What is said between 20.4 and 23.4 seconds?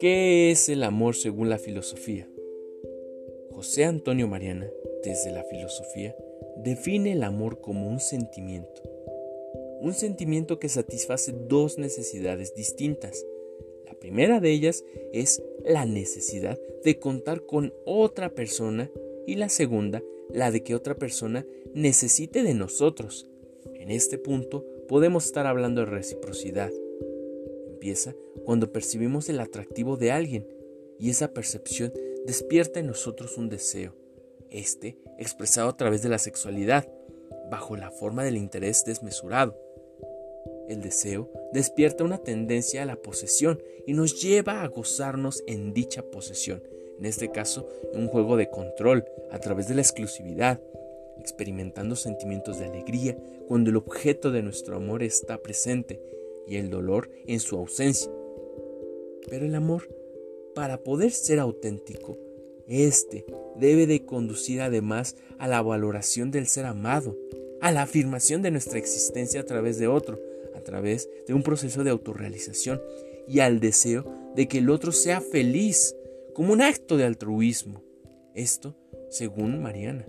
de que otra persona necesite de nosotros.